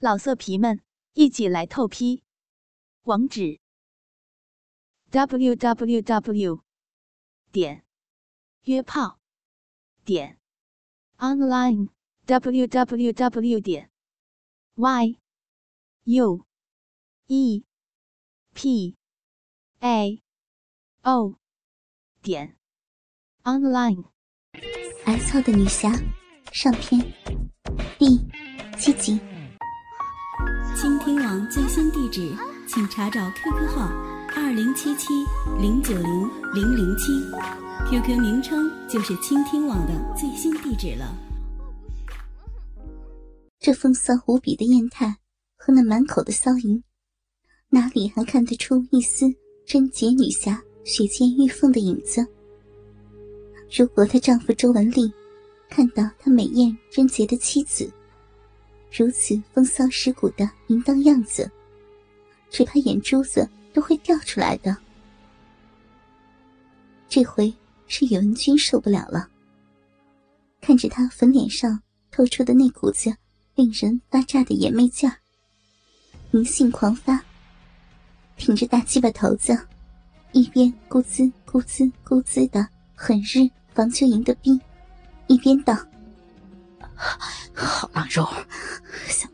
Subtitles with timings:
[0.00, 0.80] 老色皮们，
[1.14, 2.22] 一起来透批！
[3.02, 3.58] 网址
[5.10, 6.62] ：w w w
[7.50, 7.84] 点
[8.62, 9.18] 约炮
[10.04, 10.38] 点
[11.16, 11.88] online
[12.26, 13.90] w w w 点
[14.76, 15.18] y
[16.04, 16.46] u
[17.26, 17.64] e
[18.54, 18.96] p
[19.80, 20.22] a
[21.02, 21.34] o
[22.22, 22.56] 点
[23.42, 24.04] online。
[25.06, 25.90] 挨操的女侠
[26.52, 27.00] 上篇
[27.98, 28.24] 第
[28.78, 29.27] 七集。
[30.80, 32.32] 倾听网最新地址，
[32.68, 33.88] 请查找 QQ 号
[34.36, 35.08] 二零七七
[35.60, 37.20] 零九零零零七
[37.90, 41.12] ，QQ 名称就是倾听网的最新地址了。
[43.58, 45.16] 这风骚无比的艳态
[45.56, 46.80] 和那满口的骚淫，
[47.70, 49.26] 哪里还看得出一丝
[49.66, 52.24] 贞洁女侠雪见玉凤的影子？
[53.76, 55.12] 如果她丈夫周文丽
[55.68, 57.92] 看到她美艳贞洁的妻子，
[58.90, 61.50] 如此风骚蚀骨的淫荡样子，
[62.50, 64.76] 只怕眼珠子都会掉出来的。
[67.08, 67.52] 这回
[67.86, 69.28] 是宇文君受不了了，
[70.60, 73.14] 看着他粉脸上透出的那股子
[73.54, 75.16] 令人发炸的眼媚劲儿，
[76.32, 77.22] 淫性狂发，
[78.36, 79.58] 挺着大鸡巴头子，
[80.32, 84.60] 一边咕滋咕滋咕滋的狠日房秋莹的逼，
[85.28, 85.76] 一边道。
[87.54, 88.26] 好浪肉，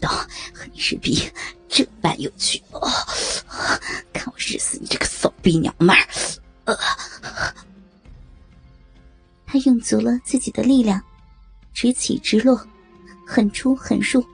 [0.00, 1.22] 到和你日逼
[1.68, 2.88] 这般有趣哦！
[4.12, 6.08] 看我日死你这个骚逼娘们儿！
[6.64, 6.76] 呃，
[9.46, 11.02] 他用足了自己的力量，
[11.72, 12.66] 直起直落，
[13.26, 14.24] 狠出狠入，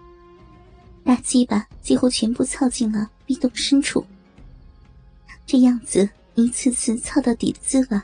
[1.04, 4.04] 大鸡巴几乎全部操进了壁洞深处。
[5.46, 8.00] 这样子一次次操到底的滋味，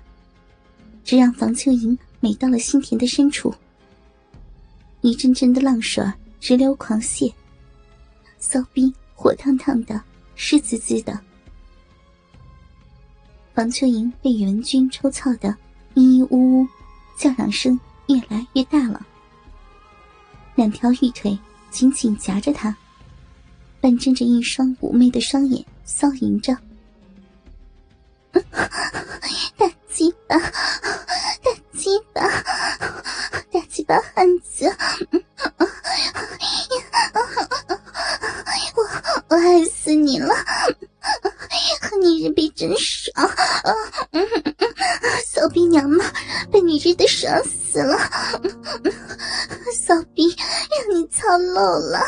[1.04, 3.54] 只让房秋莹美到了心田的深处。
[5.00, 6.04] 一阵阵的浪水
[6.40, 7.32] 直流狂泻，
[8.38, 10.00] 骚逼火烫烫的，
[10.34, 11.18] 湿滋滋的。
[13.54, 15.48] 房秋莹被宇文君抽操的
[15.94, 16.68] 咿咿呜呜，
[17.16, 19.04] 叫嚷声越来越大了。
[20.54, 21.36] 两条玉腿
[21.70, 22.76] 紧紧夹着他，
[23.80, 26.56] 半睁着一双妩媚的双眼，骚淫着。
[29.56, 32.22] 大鸡巴，大鸡巴。
[33.50, 34.70] 大鸡巴汉子，
[39.30, 40.34] 我爱死你了，
[41.82, 43.12] 和你日比真爽，
[45.26, 46.04] 骚逼娘们
[46.50, 47.98] 被你日的爽死了，
[49.74, 52.00] 骚逼让你操漏了，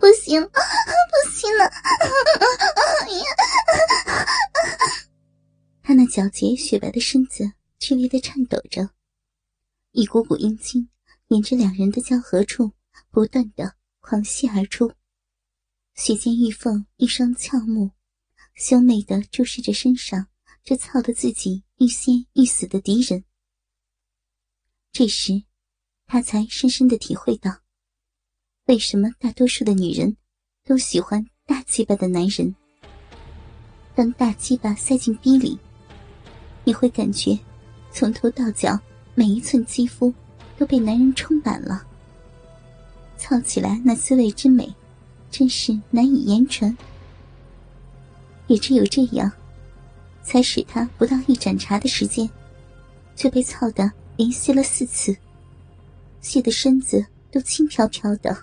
[0.00, 1.70] 不行不行了，
[5.82, 8.88] 他那皎洁雪白的身子剧烈的颤抖着。
[9.92, 10.88] 一股股阴茎
[11.28, 12.72] 沿着两人的交合处
[13.10, 13.74] 不断的
[14.08, 14.90] 狂泻而出，
[15.94, 17.90] 雪见玉凤一双俏目
[18.54, 20.28] 羞媚的注视着身上
[20.64, 23.22] 这操得自己欲仙欲死的敌人。
[24.92, 25.42] 这时，
[26.06, 27.60] 他才深深的体会到，
[28.64, 30.16] 为什么大多数的女人
[30.64, 32.54] 都喜欢大鸡巴的男人。
[33.94, 35.58] 当大鸡巴塞进逼里，
[36.64, 37.38] 你会感觉
[37.92, 38.80] 从头到脚。
[39.14, 40.14] 每一寸肌肤
[40.56, 41.84] 都被男人充满了，
[43.18, 44.72] 操起来那滋味之美，
[45.30, 46.74] 真是难以言传。
[48.46, 49.30] 也只有这样，
[50.22, 52.30] 才使他不到一盏茶的时间，
[53.14, 55.14] 就被操得连吸了四次，
[56.22, 58.34] 泄得身子都轻飘飘的。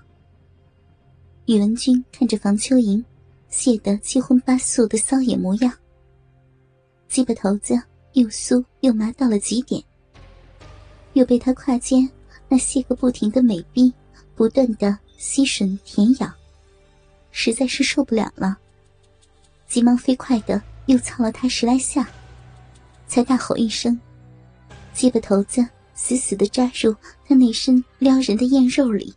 [1.45, 3.03] 宇文君看着房秋莹
[3.49, 5.73] 泄得七荤八素的骚野模样，
[7.07, 7.73] 鸡巴头子
[8.13, 9.83] 又酥又麻到了极点。
[11.13, 12.09] 又被他胯间
[12.49, 13.93] 那些个不停的美臂
[14.35, 16.31] 不断的吸吮舔咬，
[17.31, 18.57] 实在是受不了了，
[19.67, 22.07] 急忙飞快的又操了他十来下，
[23.07, 23.99] 才大吼一声，
[24.93, 26.93] 鸡巴头子死死的扎入
[27.25, 29.13] 他那身撩人的艳肉里，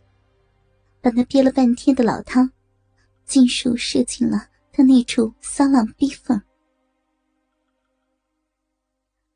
[1.01, 2.49] 把那憋了半天的老汤
[3.25, 6.41] 尽数射进了他那处骚浪逼缝。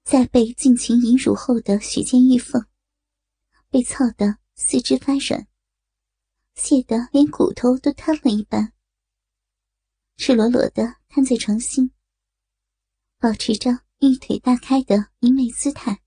[0.03, 2.65] 在被尽情淫辱后的雪见玉凤，
[3.69, 5.47] 被操得四肢发软，
[6.55, 8.71] 泄得连骨头都瘫了一般，
[10.17, 11.91] 赤裸裸的瘫在床心，
[13.19, 15.99] 保持着玉腿大开的淫媚姿态，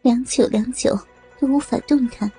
[0.00, 0.98] 良久良久
[1.38, 2.30] 都无法动弹，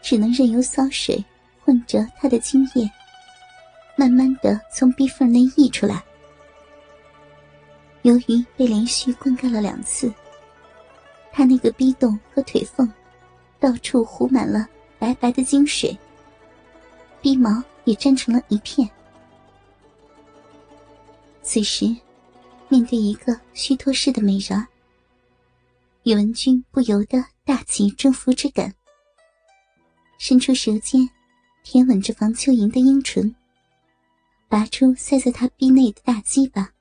[0.00, 1.22] 只能任由骚水
[1.64, 2.88] 混着他的精液，
[3.96, 6.02] 慢慢的从逼缝内溢出来。
[8.02, 10.12] 由于被连续灌溉了两次，
[11.32, 12.90] 他那个逼洞和腿缝，
[13.58, 14.68] 到处糊满了
[14.98, 15.96] 白白的精水，
[17.22, 18.88] 鼻毛也粘成了一片。
[21.42, 21.96] 此时，
[22.68, 24.66] 面对一个虚脱式的美人，
[26.02, 28.74] 宇文君不由得大起征服之感，
[30.18, 31.08] 伸出舌尖，
[31.62, 33.34] 舔吻着房秋莹的阴唇，
[34.48, 36.74] 拔出塞在她臂内的大鸡巴，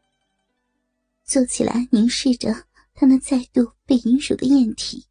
[1.23, 5.05] 坐起来凝视着她那再度被引辱的艳体，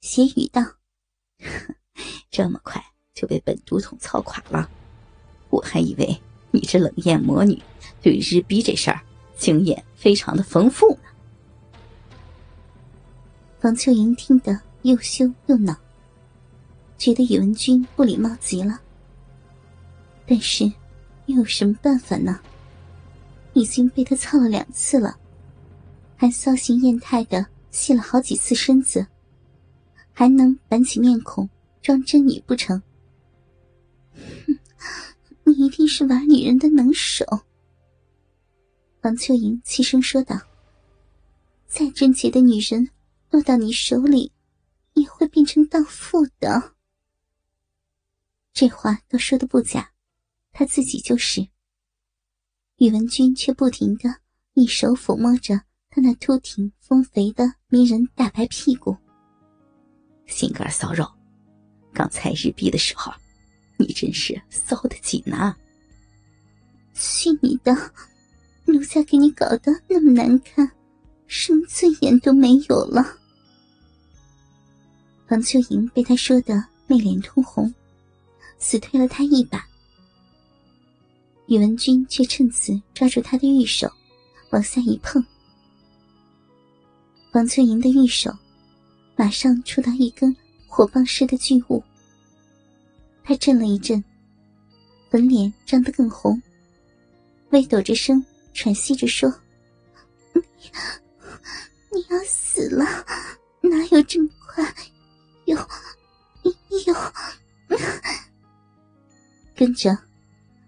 [0.00, 0.60] 邪语道
[2.34, 2.84] ：“这么快
[3.14, 4.68] 就被本毒统操垮了，
[5.50, 6.20] 我还以为……”
[6.50, 7.60] 你这冷艳魔女，
[8.00, 9.00] 对日逼这事儿
[9.36, 11.08] 经验非常的丰富呢。
[13.58, 15.76] 房秋莹听得又羞又恼，
[16.96, 18.80] 觉得宇文君不礼貌极了。
[20.26, 20.64] 但是
[21.26, 22.38] 又有什么办法呢？
[23.52, 25.16] 已经被他操了两次了，
[26.16, 29.04] 还骚形艳态的戏了好几次身子，
[30.12, 31.50] 还能板起面孔
[31.84, 32.82] 装真女不成？
[34.14, 34.58] 哼！
[35.44, 37.26] 你一定是玩女人的能手，
[39.02, 40.40] 王秋莹轻声说道
[41.68, 42.88] ：“再贞洁的女人，
[43.30, 44.32] 落到你手里，
[44.94, 46.74] 也会变成荡妇的。”
[48.54, 49.92] 这话都说的不假，
[50.52, 51.46] 他自己就是。
[52.76, 54.08] 宇文君却不停的
[54.54, 55.60] 一手抚摸着
[55.90, 58.96] 他那凸挺丰肥的迷人大白屁股，
[60.24, 61.04] 心肝骚肉，
[61.94, 63.10] 刚才日逼的时候。
[63.76, 65.52] 你真是骚的紧呐！
[66.94, 67.74] 去你的！
[68.66, 70.70] 奴家给你搞得那么难看，
[71.26, 73.18] 什么尊严都没有了。
[75.28, 77.74] 王秋莹被他说的媚脸通红，
[78.58, 79.66] 死推了他一把。
[81.48, 83.90] 宇文君却趁此抓住他的玉手，
[84.50, 85.22] 往下一碰。
[87.32, 88.32] 王秋莹的玉手
[89.16, 90.34] 马上触到一根
[90.74, 91.80] 火棒似的巨物。
[93.22, 94.02] 他震了一震，
[95.08, 96.42] 粉脸涨得更红，
[97.50, 98.20] 微抖着声
[98.52, 99.32] 喘息着说
[100.34, 100.42] ：“你
[101.92, 102.84] 你要死了，
[103.60, 104.74] 哪有这么快？
[105.44, 105.56] 有
[106.86, 106.94] 有。
[109.54, 109.96] ”跟着，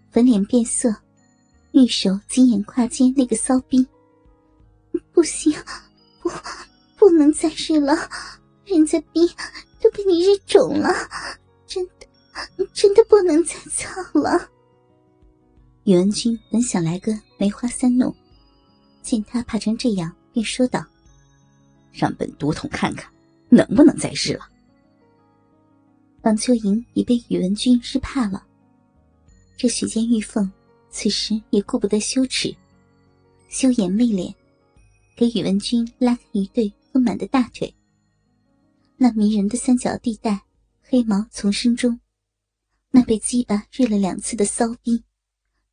[0.09, 0.89] 粉脸变色，
[1.73, 3.85] 玉手紧眼跨肩那个骚逼，
[5.11, 5.53] 不行，
[6.21, 6.31] 不
[6.95, 8.09] 不能再日了，
[8.63, 9.27] 人家逼
[9.81, 10.89] 都被你日肿了，
[11.65, 11.93] 真的。
[12.71, 14.47] 真的不能再操了。
[15.85, 18.15] 宇文君本想来个梅花三弄，
[19.01, 20.85] 见他怕成这样，便说道
[21.91, 23.11] ：“让本都统看看，
[23.49, 24.47] 能不能再日了。”
[26.21, 28.45] 王秋莹已被宇文君日怕了，
[29.57, 30.51] 这许见玉凤
[30.91, 32.55] 此时也顾不得羞耻，
[33.49, 34.31] 羞颜媚脸，
[35.15, 37.73] 给宇文君拉开一对丰满的大腿，
[38.97, 40.41] 那迷人的三角地带，
[40.81, 41.99] 黑毛丛生中。
[42.89, 45.03] 那被鸡巴日了两次的骚逼，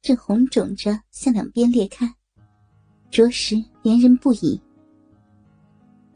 [0.03, 2.15] 正红肿着向两边裂开，
[3.11, 4.61] 着实怜人不已。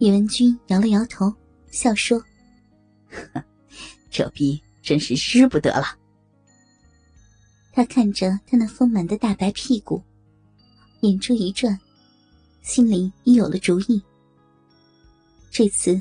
[0.00, 1.32] 宇文君摇了摇头，
[1.70, 2.22] 笑说
[4.10, 5.98] ：“这逼真是日不得了。”
[7.72, 10.02] 他看着他那丰满的大白屁股，
[11.00, 11.78] 眼珠一转，
[12.60, 14.02] 心里已有了主意。
[15.50, 16.00] 这次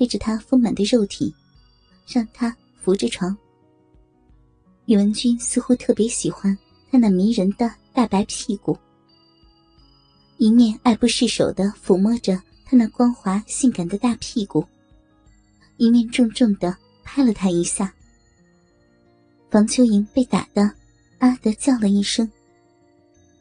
[0.00, 1.30] 推着他丰满的肉体，
[2.06, 3.36] 让他扶着床。
[4.86, 6.56] 宇文君似乎特别喜欢
[6.90, 8.74] 他那迷人的大白屁股，
[10.38, 14.66] 一面爱不释手的抚摸着他那光滑性感的大屁股，
[15.76, 17.92] 一面重重的拍了他一下。
[19.50, 20.62] 王秋莹被打的
[21.18, 22.26] 啊的叫了一声，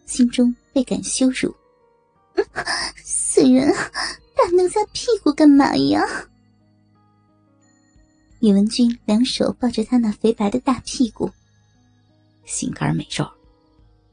[0.06, 1.56] 心中倍感羞辱。
[3.02, 3.74] 死人，
[4.36, 6.04] 打奴家屁股干嘛呀？
[8.42, 11.30] 宇文君两手抱着他那肥白的大屁股。
[12.46, 13.30] 心肝美肉，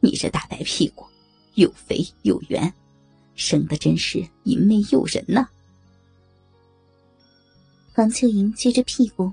[0.01, 1.07] 你这大白屁股
[1.55, 2.73] 又肥又圆，
[3.35, 5.47] 生的真是淫媚诱人呐！
[7.93, 9.33] 黄秋莹撅着屁股，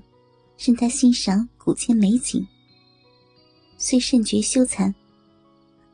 [0.58, 2.46] 任他欣赏古前美景。
[3.76, 4.94] 虽甚觉羞惭，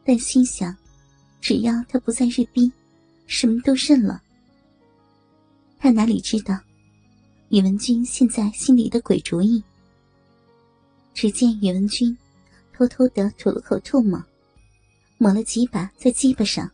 [0.05, 0.77] 但心想，
[1.41, 2.71] 只要他不再日逼，
[3.27, 4.23] 什么都认了。
[5.79, 6.57] 他哪里知道，
[7.51, 9.63] 宇文君现在心里的鬼主意。
[11.13, 12.17] 只见宇文君。
[12.73, 14.25] 偷偷的吐了口唾沫，
[15.19, 16.71] 抹了几把在鸡巴上，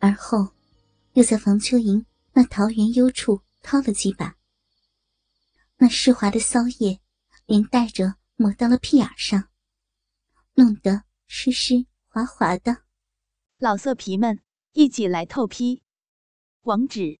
[0.00, 0.48] 而后
[1.12, 4.34] 又在房秋莹那桃源幽处掏了几把。
[5.76, 6.98] 那湿滑的骚液
[7.46, 9.48] 连带着抹到了屁眼上，
[10.54, 12.78] 弄得湿湿滑滑的。
[13.58, 14.40] 老色皮们，
[14.72, 15.84] 一起来透批，
[16.62, 17.20] 网址